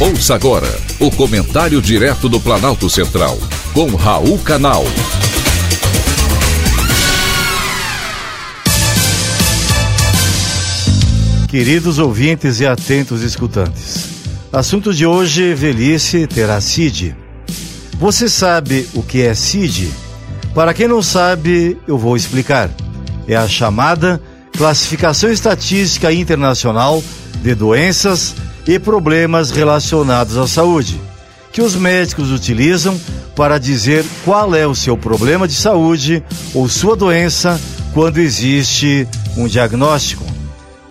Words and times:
Ouça 0.00 0.32
agora 0.32 0.68
o 1.00 1.10
comentário 1.10 1.82
direto 1.82 2.28
do 2.28 2.38
Planalto 2.38 2.88
Central, 2.88 3.36
com 3.74 3.96
Raul 3.96 4.38
Canal. 4.38 4.84
Queridos 11.48 11.98
ouvintes 11.98 12.60
e 12.60 12.66
atentos 12.66 13.22
escutantes, 13.22 14.08
assunto 14.52 14.94
de 14.94 15.04
hoje: 15.04 15.52
velhice 15.52 16.28
terá 16.28 16.60
CID. 16.60 17.16
Você 17.98 18.28
sabe 18.28 18.88
o 18.94 19.02
que 19.02 19.22
é 19.22 19.34
CID? 19.34 19.90
Para 20.54 20.72
quem 20.72 20.86
não 20.86 21.02
sabe, 21.02 21.76
eu 21.88 21.98
vou 21.98 22.16
explicar. 22.16 22.70
É 23.26 23.34
a 23.34 23.48
chamada 23.48 24.22
Classificação 24.56 25.28
Estatística 25.28 26.12
Internacional 26.12 27.02
de 27.42 27.52
Doenças 27.56 28.36
e 28.68 28.78
problemas 28.78 29.50
relacionados 29.50 30.36
à 30.36 30.46
saúde, 30.46 31.00
que 31.50 31.62
os 31.62 31.74
médicos 31.74 32.30
utilizam 32.30 33.00
para 33.34 33.58
dizer 33.58 34.04
qual 34.26 34.54
é 34.54 34.66
o 34.66 34.74
seu 34.74 34.94
problema 34.94 35.48
de 35.48 35.54
saúde 35.54 36.22
ou 36.52 36.68
sua 36.68 36.94
doença 36.94 37.58
quando 37.94 38.18
existe 38.18 39.08
um 39.38 39.48
diagnóstico. 39.48 40.22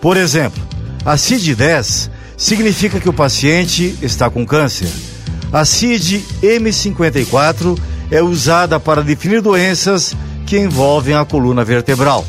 Por 0.00 0.16
exemplo, 0.16 0.60
a 1.04 1.14
CID-10 1.14 2.10
significa 2.36 2.98
que 2.98 3.08
o 3.08 3.12
paciente 3.12 3.96
está 4.02 4.28
com 4.28 4.44
câncer. 4.44 4.88
A 5.52 5.62
CID-M54 5.62 7.78
é 8.10 8.20
usada 8.20 8.80
para 8.80 9.04
definir 9.04 9.40
doenças 9.40 10.16
que 10.44 10.58
envolvem 10.58 11.14
a 11.14 11.24
coluna 11.24 11.64
vertebral. 11.64 12.26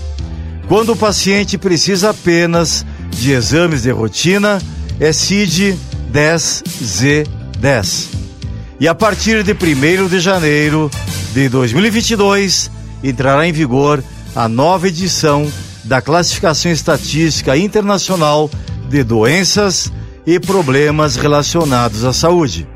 Quando 0.67 0.91
o 0.91 0.95
paciente 0.95 1.58
precisa 1.58 2.11
apenas 2.11 2.86
de 3.09 3.31
exames 3.31 3.81
de 3.81 3.89
rotina, 3.89 4.61
é 4.99 5.13
CID 5.13 5.78
10Z10. 6.11 8.08
E 8.80 8.88
a 8.88 8.95
partir 8.95 9.44
de 9.44 9.53
1 9.53 10.08
de 10.08 10.19
janeiro 10.19 10.89
de 11.33 11.50
2022, 11.50 12.72
entrará 13.03 13.47
em 13.47 13.52
vigor 13.52 14.03
a 14.36 14.47
nova 14.47 14.88
edição 14.88 15.52
da 15.83 16.02
Classificação 16.02 16.72
Estatística 16.72 17.58
Internacional 17.58 18.50
de 18.89 19.03
Doenças 19.03 19.91
e 20.25 20.39
Problemas 20.39 21.16
Relacionados 21.16 22.03
à 22.03 22.13
Saúde. 22.13 22.67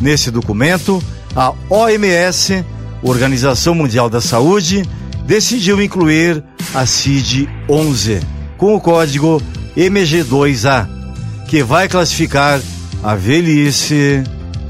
Nesse 0.00 0.30
documento, 0.30 1.02
a 1.36 1.52
OMS, 1.68 2.64
Organização 3.02 3.74
Mundial 3.74 4.08
da 4.08 4.20
Saúde, 4.20 4.82
decidiu 5.26 5.82
incluir 5.82 6.42
a 6.74 6.84
CID-11 6.84 8.22
com 8.56 8.74
o 8.74 8.80
código 8.80 9.42
MG2A 9.76 11.03
que 11.48 11.62
vai 11.62 11.88
classificar 11.88 12.60
a 13.02 13.14
velhice 13.14 14.22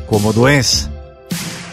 como 0.06 0.33
doença. 0.33 0.92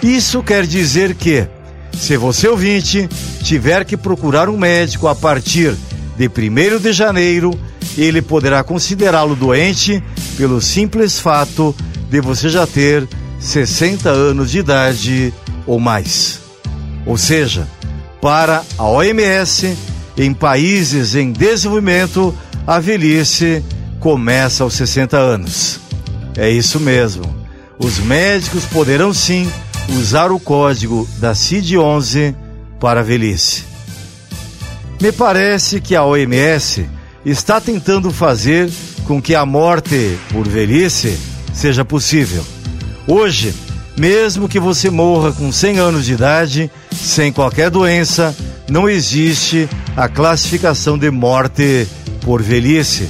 Isso 0.02 0.42
quer 0.42 0.66
dizer 0.66 1.16
que, 1.16 1.48
se 1.94 2.18
você 2.18 2.48
ouvinte 2.48 3.10
tiver 3.44 3.86
que 3.86 3.98
procurar 3.98 4.50
um 4.50 4.58
médico 4.58 5.08
a 5.08 5.16
partir 5.16 5.76
de 6.18 6.28
1 6.28 6.80
de 6.80 6.94
janeiro, 6.94 7.52
ele 7.98 8.22
poderá 8.22 8.64
considerá-lo 8.64 9.36
doente 9.36 10.02
pelo 10.38 10.62
simples 10.62 11.20
fato 11.20 11.76
de 12.10 12.22
você 12.22 12.50
já 12.50 12.66
ter 12.66 13.08
60 13.40 14.10
anos 14.10 14.52
de 14.52 14.60
idade 14.60 15.34
ou 15.66 15.80
mais. 15.80 16.40
Ou 17.06 17.18
seja, 17.18 17.68
para 18.22 18.64
a 18.78 18.86
OMS, 18.86 19.76
em 20.18 20.34
países 20.34 21.16
em 21.16 21.32
desenvolvimento, 21.32 22.34
a 22.66 22.80
velhice 22.80 23.64
começa 24.02 24.64
aos 24.64 24.74
60 24.74 25.16
anos. 25.16 25.80
É 26.36 26.50
isso 26.50 26.80
mesmo. 26.80 27.24
Os 27.78 28.00
médicos 28.00 28.66
poderão 28.66 29.14
sim 29.14 29.50
usar 29.90 30.32
o 30.32 30.40
código 30.40 31.08
da 31.20 31.34
CID-11 31.34 32.36
para 32.80 33.00
a 33.00 33.04
velhice. 33.04 33.64
Me 35.00 35.12
parece 35.12 35.80
que 35.80 35.96
a 35.96 36.04
OMS 36.04 36.90
está 37.24 37.62
tentando 37.62 38.12
fazer 38.12 38.70
com 39.06 39.22
que 39.22 39.36
a 39.36 39.46
morte 39.46 40.18
por 40.32 40.48
velhice 40.48 41.18
seja 41.54 41.86
possível. 41.86 42.44
Hoje, 43.08 43.54
mesmo 43.98 44.50
que 44.50 44.60
você 44.60 44.90
morra 44.90 45.32
com 45.32 45.52
100 45.52 45.78
anos 45.80 46.06
de 46.06 46.14
idade, 46.14 46.72
sem 46.92 47.32
qualquer 47.32 47.70
doença, 47.70 48.36
não 48.68 48.90
existe 48.90 49.70
a 49.96 50.08
classificação 50.08 50.98
de 50.98 51.12
morte 51.12 51.88
por 52.22 52.42
velhice. 52.42 53.08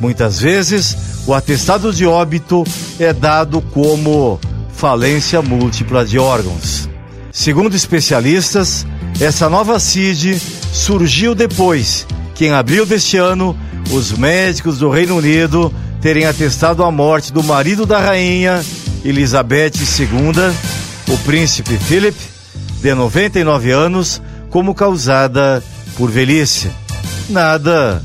Muitas 0.00 0.40
vezes, 0.40 0.96
o 1.26 1.32
atestado 1.32 1.92
de 1.92 2.06
óbito 2.06 2.64
é 2.98 3.12
dado 3.12 3.60
como 3.60 4.38
falência 4.74 5.40
múltipla 5.40 6.04
de 6.04 6.18
órgãos. 6.18 6.88
Segundo 7.32 7.74
especialistas, 7.74 8.86
essa 9.20 9.48
nova 9.48 9.78
CID 9.78 10.40
surgiu 10.72 11.34
depois 11.34 12.06
que, 12.34 12.46
em 12.46 12.52
abril 12.52 12.84
deste 12.84 13.16
ano, 13.16 13.56
os 13.90 14.12
médicos 14.12 14.78
do 14.78 14.90
Reino 14.90 15.16
Unido 15.16 15.72
terem 16.00 16.26
atestado 16.26 16.82
a 16.84 16.90
morte 16.90 17.32
do 17.32 17.42
marido 17.42 17.86
da 17.86 17.98
rainha, 17.98 18.62
Elizabeth 19.04 19.72
II, 19.98 21.14
o 21.14 21.18
príncipe 21.18 21.76
Philip, 21.78 22.16
de 22.82 22.94
99 22.94 23.70
anos, 23.70 24.20
como 24.50 24.74
causada 24.74 25.62
por 25.96 26.10
velhice. 26.10 26.70
Nada 27.30 28.02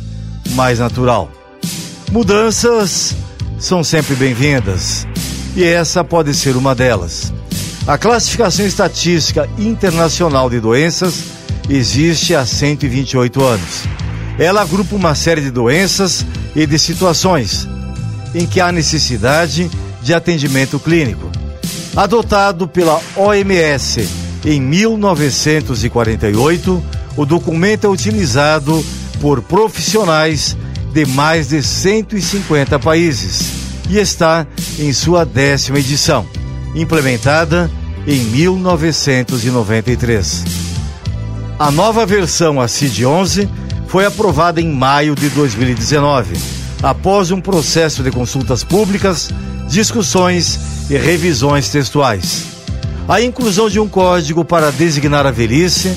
mais 0.51 0.79
natural. 0.79 1.38
Mudanças 2.11 3.15
são 3.59 3.83
sempre 3.83 4.15
bem-vindas 4.15 5.05
e 5.55 5.63
essa 5.63 6.03
pode 6.03 6.33
ser 6.33 6.57
uma 6.57 6.73
delas. 6.73 7.31
A 7.85 7.99
classificação 7.99 8.65
estatística 8.65 9.47
internacional 9.59 10.49
de 10.49 10.59
doenças 10.59 11.25
existe 11.69 12.33
há 12.33 12.47
128 12.47 13.43
anos. 13.43 13.83
Ela 14.39 14.61
agrupa 14.61 14.95
uma 14.95 15.13
série 15.13 15.41
de 15.41 15.51
doenças 15.51 16.25
e 16.55 16.65
de 16.65 16.79
situações 16.79 17.67
em 18.33 18.47
que 18.47 18.59
há 18.59 18.71
necessidade 18.71 19.69
de 20.01 20.11
atendimento 20.11 20.79
clínico. 20.79 21.29
Adotado 21.95 22.67
pela 22.67 22.99
OMS 23.15 24.09
em 24.45 24.59
1948, 24.59 26.83
o 27.15 27.25
documento 27.25 27.85
é 27.85 27.89
utilizado 27.89 28.83
por 29.21 29.43
profissionais 29.43 30.57
de 30.93 31.05
mais 31.05 31.49
de 31.49 31.61
150 31.61 32.79
países 32.79 33.59
e 33.89 33.97
está 33.97 34.47
em 34.77 34.93
sua 34.93 35.25
décima 35.25 35.79
edição, 35.79 36.23
implementada 36.75 37.67
em 38.07 38.19
1993. 38.25 40.45
A 41.57 41.71
nova 41.71 42.05
versão, 42.05 42.61
a 42.61 42.67
CID-11, 42.67 43.49
foi 43.87 44.05
aprovada 44.05 44.61
em 44.61 44.71
maio 44.71 45.15
de 45.15 45.27
2019, 45.29 46.37
após 46.81 47.31
um 47.31 47.41
processo 47.41 48.01
de 48.03 48.11
consultas 48.11 48.63
públicas, 48.63 49.31
discussões 49.67 50.87
e 50.89 50.97
revisões 50.97 51.67
textuais. 51.69 52.45
A 53.07 53.21
inclusão 53.21 53.69
de 53.69 53.79
um 53.79 53.87
código 53.87 54.43
para 54.45 54.71
designar 54.71 55.25
a 55.25 55.31
velhice, 55.31 55.91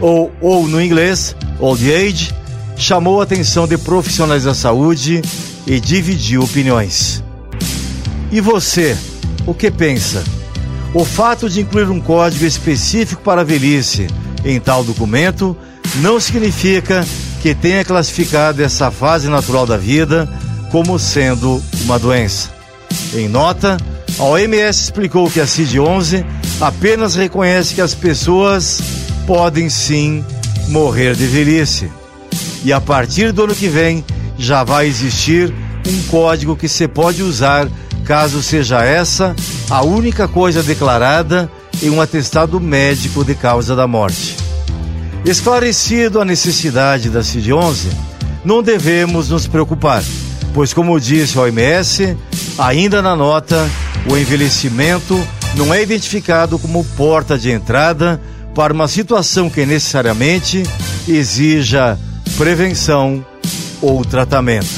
ou, 0.00 0.30
ou 0.40 0.68
no 0.68 0.80
inglês, 0.80 1.34
old 1.58 1.92
age, 1.92 2.32
chamou 2.78 3.20
a 3.20 3.24
atenção 3.24 3.66
de 3.66 3.76
profissionais 3.76 4.44
da 4.44 4.54
saúde 4.54 5.20
e 5.66 5.80
dividiu 5.80 6.42
opiniões. 6.42 7.22
E 8.30 8.40
você, 8.40 8.96
o 9.44 9.52
que 9.52 9.68
pensa? 9.70 10.22
O 10.94 11.04
fato 11.04 11.50
de 11.50 11.60
incluir 11.60 11.90
um 11.90 12.00
código 12.00 12.46
específico 12.46 13.20
para 13.20 13.40
a 13.40 13.44
velhice 13.44 14.06
em 14.44 14.60
tal 14.60 14.84
documento 14.84 15.56
não 15.96 16.20
significa 16.20 17.04
que 17.42 17.54
tenha 17.54 17.84
classificado 17.84 18.62
essa 18.62 18.90
fase 18.90 19.28
natural 19.28 19.66
da 19.66 19.76
vida 19.76 20.28
como 20.70 20.98
sendo 20.98 21.62
uma 21.82 21.98
doença. 21.98 22.50
Em 23.12 23.28
nota, 23.28 23.76
a 24.18 24.22
OMS 24.22 24.84
explicou 24.84 25.28
que 25.30 25.40
a 25.40 25.46
CID-11 25.46 26.24
apenas 26.60 27.16
reconhece 27.16 27.74
que 27.74 27.80
as 27.80 27.94
pessoas 27.94 28.80
podem 29.26 29.68
sim 29.68 30.24
morrer 30.68 31.14
de 31.14 31.26
velhice 31.26 31.90
e 32.64 32.72
a 32.72 32.80
partir 32.80 33.32
do 33.32 33.44
ano 33.44 33.54
que 33.54 33.68
vem 33.68 34.04
já 34.38 34.64
vai 34.64 34.86
existir 34.86 35.52
um 35.86 36.02
código 36.10 36.56
que 36.56 36.68
você 36.68 36.86
pode 36.86 37.22
usar 37.22 37.68
caso 38.04 38.42
seja 38.42 38.84
essa 38.84 39.34
a 39.70 39.82
única 39.82 40.26
coisa 40.26 40.62
declarada 40.62 41.50
em 41.82 41.90
um 41.90 42.00
atestado 42.00 42.60
médico 42.60 43.24
de 43.24 43.34
causa 43.34 43.76
da 43.76 43.86
morte. 43.86 44.36
Esclarecido 45.24 46.20
a 46.20 46.24
necessidade 46.24 47.10
da 47.10 47.20
CID-11, 47.20 47.88
não 48.44 48.62
devemos 48.62 49.28
nos 49.28 49.46
preocupar, 49.46 50.02
pois, 50.54 50.72
como 50.72 50.98
disse 50.98 51.38
a 51.38 51.42
OMS, 51.42 52.16
ainda 52.56 53.02
na 53.02 53.14
nota, 53.14 53.68
o 54.10 54.16
envelhecimento 54.16 55.20
não 55.54 55.72
é 55.74 55.82
identificado 55.82 56.58
como 56.58 56.84
porta 56.96 57.38
de 57.38 57.50
entrada 57.50 58.20
para 58.54 58.72
uma 58.72 58.88
situação 58.88 59.50
que 59.50 59.66
necessariamente 59.66 60.62
exija 61.06 61.98
prevenção 62.38 63.26
ou 63.82 64.04
tratamento. 64.04 64.70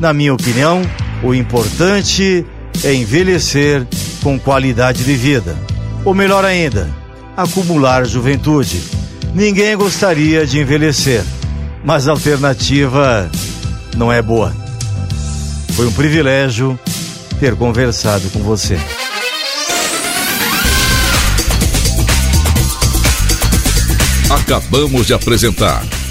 Na 0.00 0.12
minha 0.12 0.34
opinião, 0.34 0.82
o 1.22 1.32
importante 1.32 2.44
é 2.82 2.92
envelhecer 2.92 3.86
com 4.20 4.36
qualidade 4.36 5.04
de 5.04 5.14
vida. 5.14 5.56
Ou 6.04 6.12
melhor 6.12 6.44
ainda, 6.44 6.90
acumular 7.36 8.04
juventude. 8.04 8.82
Ninguém 9.32 9.76
gostaria 9.76 10.44
de 10.44 10.58
envelhecer, 10.58 11.22
mas 11.84 12.08
a 12.08 12.10
alternativa 12.10 13.30
não 13.96 14.12
é 14.12 14.20
boa. 14.20 14.52
Foi 15.74 15.86
um 15.86 15.92
privilégio 15.92 16.76
ter 17.38 17.54
conversado 17.54 18.28
com 18.30 18.40
você. 18.40 18.76
Acabamos 24.30 25.06
de 25.06 25.14
apresentar 25.14 25.84